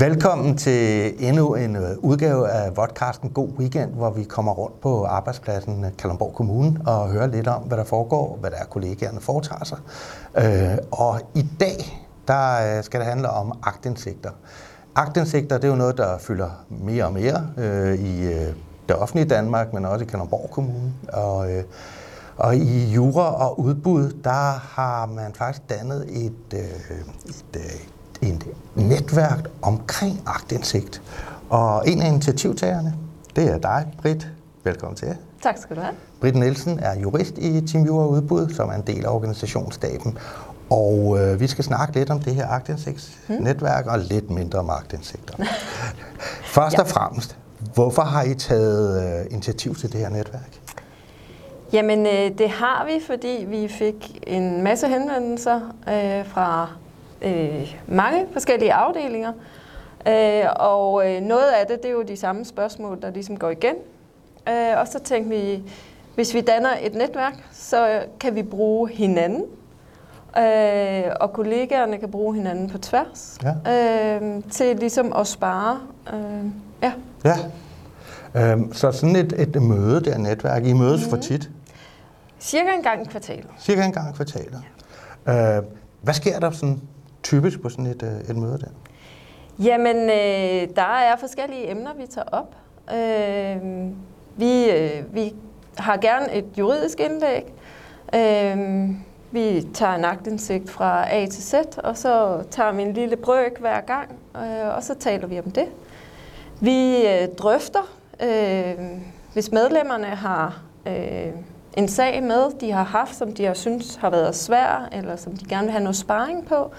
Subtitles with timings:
[0.00, 5.04] Velkommen til endnu en øh, udgave af Vodcasten God Weekend, hvor vi kommer rundt på
[5.04, 9.20] arbejdspladsen øh, Kalundborg Kommune og hører lidt om, hvad der foregår, hvad der er kollegaerne
[9.20, 9.78] foretager sig.
[10.36, 14.30] Øh, og i dag der øh, skal det handle om agtindsigter.
[14.94, 17.50] Agtindsigter det er jo noget, der fylder mere og mere
[17.98, 18.24] i
[18.88, 20.92] det offentlige Danmark, men også i Kalundborg Kommune.
[21.12, 21.46] Og,
[22.36, 26.54] og i jura og udbud, der har man faktisk dannet et,
[27.26, 27.56] et,
[28.22, 31.02] et netværk omkring agtindsigt.
[31.50, 32.94] Og en af initiativtagerne,
[33.36, 34.28] det er dig, Britt.
[34.64, 35.16] Velkommen til.
[35.42, 35.94] Tak skal du have.
[36.20, 40.18] Britt Nielsen er jurist i Team Jura Udbud, som er en del af organisationsstaben.
[40.70, 43.92] Og øh, vi skal snakke lidt om det her agtindsigtsnetværk hmm.
[43.92, 45.34] og lidt mindre om agtindsigter.
[46.54, 46.82] Først ja.
[46.82, 47.36] og fremmest,
[47.74, 50.60] hvorfor har I taget øh, initiativ til det her netværk?
[51.72, 56.68] Jamen, øh, det har vi, fordi vi fik en masse henvendelser øh, fra
[57.22, 59.32] øh, mange forskellige afdelinger.
[60.08, 63.50] Øh, og øh, noget af det, det er jo de samme spørgsmål, der ligesom går
[63.50, 63.74] igen.
[64.48, 65.62] Øh, og så tænkte vi,
[66.14, 69.44] hvis vi danner et netværk, så kan vi bruge hinanden.
[70.38, 73.38] Øh, og kollegaerne kan bruge hinanden på tværs.
[73.66, 74.16] Ja.
[74.16, 75.80] Øh, til ligesom at spare.
[76.12, 76.44] Øh,
[76.82, 76.92] ja.
[77.24, 77.36] Ja.
[78.34, 81.10] Øhm, så sådan et, et møde der netværk, I mødes mm.
[81.10, 81.50] for tit?
[82.40, 83.46] Cirka en gang i kvartalet.
[83.60, 84.62] Cirka en gang i kvartalet.
[85.26, 85.56] Ja.
[85.56, 85.62] Øh,
[86.02, 86.80] hvad sker der sådan
[87.22, 88.68] typisk på sådan et, øh, et møde der?
[89.64, 92.56] Jamen, øh, der er forskellige emner, vi tager op.
[92.94, 93.90] Øh,
[94.36, 95.34] vi, øh, vi
[95.78, 97.52] har gerne et juridisk indlæg.
[98.14, 98.88] Øh,
[99.30, 103.58] vi tager en agtindsigt fra A til Z, og så tager vi en lille brøk
[103.60, 105.66] hver gang, øh, og så taler vi om det.
[106.60, 108.74] Vi øh, drøfter, øh,
[109.32, 111.32] hvis medlemmerne har øh,
[111.76, 115.36] en sag med, de har haft, som de har synes har været svær, eller som
[115.36, 116.70] de gerne vil have noget sparring på,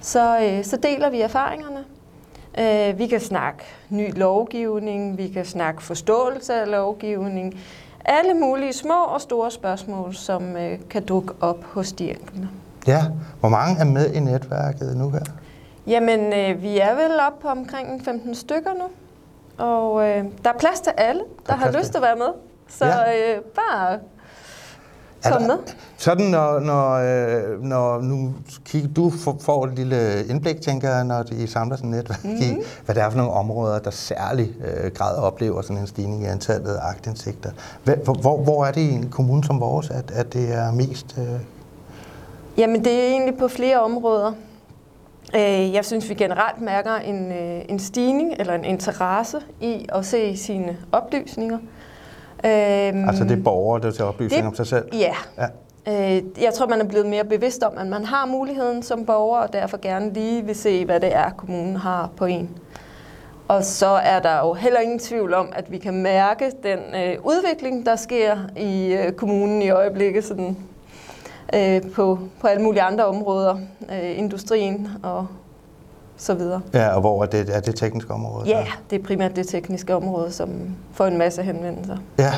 [0.00, 1.84] så, øh, så deler vi erfaringerne.
[2.58, 7.60] Øh, vi kan snakke ny lovgivning, vi kan snakke forståelse af lovgivning,
[8.04, 12.48] alle mulige små og store spørgsmål, som øh, kan dukke op hos de enkelte.
[12.86, 13.02] Ja,
[13.40, 15.24] hvor mange er med i netværket nu her?
[15.86, 18.84] Jamen, øh, vi er vel op på omkring 15 stykker nu,
[19.64, 22.28] og øh, der er plads til alle, der, der har lyst til at være med.
[22.68, 23.34] Så ja.
[23.36, 23.98] øh, bare
[25.24, 25.58] Kom med.
[25.96, 28.34] Sådan, når, når, øh, når nu
[28.64, 32.42] kigger, du får et lille indblik, tænker jeg, når I samler sådan et netværk mm-hmm.
[32.42, 32.62] i, mhm.
[32.84, 36.26] hvad det er for nogle områder, der særlig øh, grad oplever sådan en stigning i
[36.26, 37.50] antallet af agtindsigter.
[37.84, 41.18] Hvor, hvor, hvor er det i en kommune som vores, at, at det er mest...
[41.18, 41.40] Øh...
[42.56, 44.32] Jamen, det er egentlig på flere områder.
[45.34, 47.32] Øh, jeg synes, vi generelt mærker en,
[47.68, 51.58] en stigning eller en interesse i at se sine oplysninger.
[52.44, 54.84] Øhm, altså det er borgere, der tager oplysning det, om sig selv?
[54.92, 55.14] Ja.
[55.38, 55.46] ja.
[55.88, 59.38] Øh, jeg tror, man er blevet mere bevidst om, at man har muligheden som borger,
[59.38, 62.50] og derfor gerne lige vil se, hvad det er, kommunen har på en.
[63.48, 67.16] Og så er der jo heller ingen tvivl om, at vi kan mærke den øh,
[67.24, 70.56] udvikling, der sker i øh, kommunen i øjeblikket, sådan,
[71.54, 73.54] øh, på, på alle mulige andre områder,
[73.92, 75.26] øh, industrien og
[76.18, 76.60] så videre.
[76.74, 78.48] Ja, og hvor er det, er det tekniske område?
[78.48, 80.50] Ja, det er primært det tekniske område, som
[80.92, 81.96] får en masse henvendelser.
[82.18, 82.32] Ja.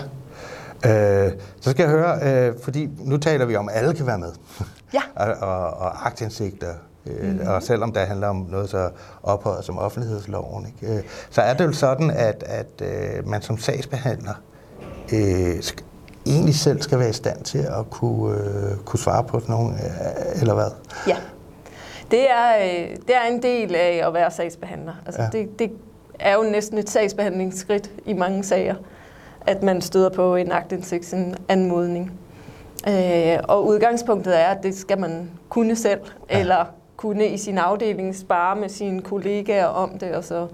[0.86, 4.18] Øh, så skal jeg høre, øh, fordi nu taler vi om, at alle kan være
[4.18, 4.32] med.
[4.94, 5.00] Ja.
[5.14, 6.74] og, og, og aktindsigter.
[7.06, 7.48] Øh, mm-hmm.
[7.48, 8.90] Og selvom det handler om noget så
[9.22, 10.94] ophøjet som offentlighedsloven, ikke?
[10.96, 14.34] Øh, så er det jo sådan, at, at øh, man som sagsbehandler
[15.12, 15.84] øh, skal,
[16.26, 19.74] egentlig selv skal være i stand til at kunne, øh, kunne svare på sådan nogle,
[19.74, 20.70] øh, eller hvad?
[21.06, 21.16] Ja.
[22.10, 24.92] Det er, øh, det er en del af at være sagsbehandler.
[25.06, 25.28] Altså, ja.
[25.28, 25.70] det, det
[26.18, 28.74] er jo næsten et sagsbehandlingsskridt i mange sager,
[29.46, 32.12] at man støder på en aktindsigtsanmodning.
[32.88, 36.00] Øh, og udgangspunktet er, at det skal man kunne selv,
[36.30, 36.40] ja.
[36.40, 36.64] eller
[36.96, 40.46] kunne i sin afdeling spare med sine kollegaer om det, og så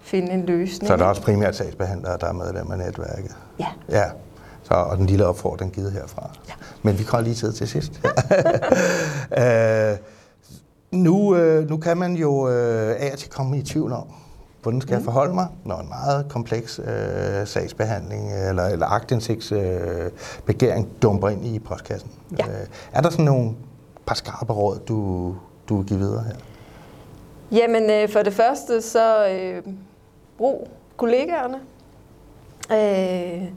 [0.00, 0.86] finde en løsning.
[0.86, 3.36] Så er der også primært sagsbehandlere, der er medlem af netværket?
[3.58, 3.66] Ja.
[3.88, 4.04] ja.
[4.62, 6.30] Så, og den lille opfordring givet herfra.
[6.48, 6.52] Ja.
[6.82, 7.92] Men vi kommer lige tid til sidst.
[9.38, 9.96] øh,
[10.90, 14.06] nu, øh, nu kan man jo øh, af og til komme i tvivl om,
[14.62, 15.04] hvordan skal jeg mm.
[15.04, 21.58] forholde mig, når en meget kompleks øh, sagsbehandling eller, eller aktindsigtsbegæring øh, dumper ind i
[21.58, 22.10] postkassen.
[22.38, 22.46] Ja.
[22.46, 23.50] Øh, er der sådan nogle
[24.06, 25.34] par skarpe råd, du,
[25.68, 26.34] du vil give videre her?
[27.52, 29.62] Jamen, øh, for det første, så øh,
[30.38, 31.58] brug kollegaerne.
[32.72, 33.48] Øh,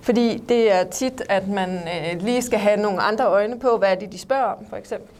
[0.00, 3.90] fordi det er tit, at man øh, lige skal have nogle andre øjne på, hvad
[3.90, 5.19] er det, de spørger om, for eksempel.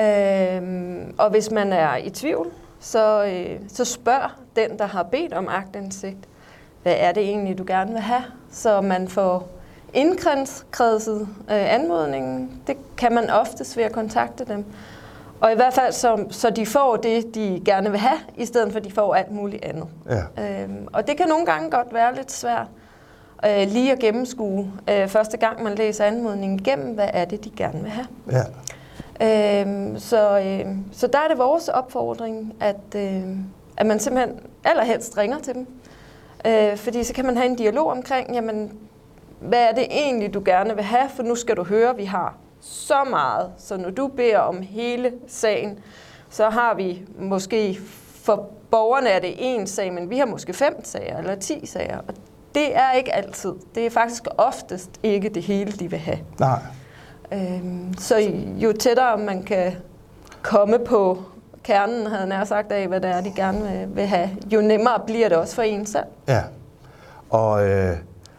[0.00, 2.46] Øhm, og hvis man er i tvivl,
[2.80, 6.18] så, øh, så spørg den, der har bedt om agtindsigt,
[6.82, 9.48] hvad er det egentlig, du gerne vil have, så man får
[9.94, 12.62] indkredset øh, anmodningen.
[12.66, 14.64] Det kan man oftest ved at kontakte dem.
[15.40, 18.72] Og i hvert fald, så, så de får det, de gerne vil have, i stedet
[18.72, 19.86] for, at de får alt muligt andet.
[20.36, 20.62] Ja.
[20.62, 22.66] Øhm, og det kan nogle gange godt være lidt svært
[23.46, 27.50] øh, lige at gennemskue øh, første gang, man læser anmodningen igennem, hvad er det, de
[27.56, 28.06] gerne vil have.
[28.32, 28.42] Ja.
[29.22, 33.22] Øhm, så, øh, så der er det vores opfordring, at, øh,
[33.76, 35.66] at man simpelthen allerhelst ringer til dem.
[36.46, 38.72] Øh, fordi så kan man have en dialog omkring, jamen,
[39.40, 42.34] hvad er det egentlig, du gerne vil have, for nu skal du høre, vi har
[42.60, 43.50] så meget.
[43.58, 45.78] Så når du beder om hele sagen,
[46.30, 47.78] så har vi måske,
[48.24, 51.98] for borgerne er det én sag, men vi har måske fem sager eller ti sager.
[51.98, 52.14] Og
[52.54, 53.52] det er ikke altid.
[53.74, 56.18] Det er faktisk oftest ikke det hele, de vil have.
[56.40, 56.58] Nej.
[57.32, 58.18] Øhm, så
[58.56, 59.72] jo tættere man kan
[60.42, 61.22] komme på
[61.62, 65.00] kernen, havde nær sagt af, hvad det er, de gerne vil, vil have, jo nemmere
[65.06, 66.04] bliver det også for en selv.
[66.28, 66.42] Ja.
[67.30, 67.96] Og, øh,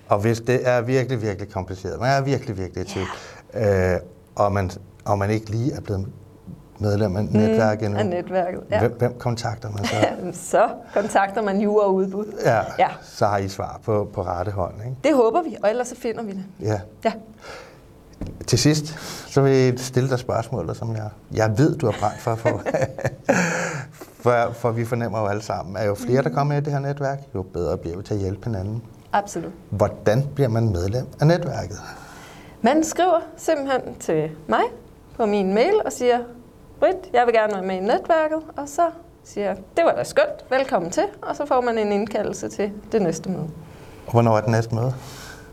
[0.10, 3.08] og hvis det er virkelig, virkelig kompliceret, man er virkelig, virkelig i tvivl,
[3.54, 3.96] øh,
[4.36, 4.72] og, man,
[5.06, 6.08] og man ikke lige er blevet
[6.80, 8.80] medlem af netværket endnu, Af netværket, ja.
[8.80, 9.96] hvem, hvem kontakter man så?
[10.52, 12.26] så kontakter man jura udbud.
[12.46, 12.88] Ja, Ja.
[13.02, 14.74] så har I svar på, på rette hånd.
[14.86, 14.96] Ikke?
[15.04, 16.44] Det håber vi, og ellers så finder vi det.
[16.62, 16.80] Ja.
[17.06, 17.12] Ja.
[18.48, 18.86] Til sidst,
[19.28, 22.36] så vil jeg stille dig spørgsmål, som jeg, jeg ved, du har brændt for.
[22.36, 22.62] For,
[24.24, 26.80] for, for vi fornemmer jo alle sammen, at jo flere, der kommer i det her
[26.80, 28.82] netværk, jo bedre bliver vi til at hjælpe hinanden.
[29.14, 29.52] Absolut.
[29.70, 31.78] Hvordan bliver man medlem af netværket?
[32.62, 34.64] Man skriver simpelthen til mig
[35.18, 36.20] på min mail og siger,
[36.80, 38.82] Britt, jeg vil gerne være med i netværket, og så
[39.24, 42.72] siger jeg, det var da skønt, velkommen til, og så får man en indkaldelse til
[42.92, 43.50] det næste møde.
[44.06, 44.94] Og hvornår er det næste møde?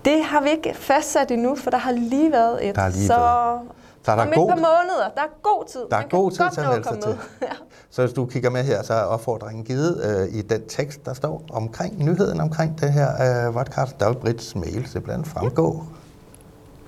[0.04, 2.74] Det har vi ikke fastsat endnu, for der har lige været et.
[2.74, 3.60] Der har lige så været.
[4.04, 5.80] Så er der om god- et par måneder, der er god tid.
[5.90, 7.46] Der er Man god tid til at melde sig ja.
[7.90, 10.00] Så hvis du kigger med her, så er opfordringen givet
[10.30, 14.00] øh, i den tekst, der står omkring nyheden omkring det her øh, podcast.
[14.00, 15.84] Der er jo Brits mail simpelthen fremgå.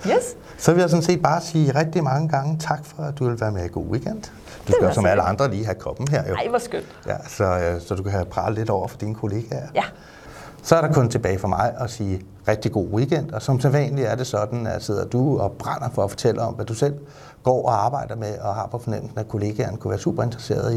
[0.06, 0.37] Yes.
[0.58, 3.40] Så vil jeg sådan set bare sige rigtig mange gange tak for, at du vil
[3.40, 4.22] være med i God Weekend.
[4.22, 4.28] Du
[4.72, 6.34] skal var jo som alle andre lige have koppen her jo.
[6.34, 6.87] Ej, hvor skønt.
[7.06, 9.67] Ja, så, øh, så du kan have pralet lidt over for dine kollegaer.
[9.75, 9.82] Ja.
[10.64, 14.08] Så er der kun tilbage for mig at sige rigtig god weekend, og som sædvanligt
[14.08, 16.94] er det sådan, at sidder du og brænder for at fortælle om, hvad du selv
[17.43, 20.72] går og arbejder med, og har på fornemmelsen, at kollegaerne kunne være super interesserede